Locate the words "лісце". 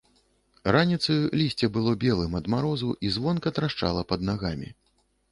1.41-1.67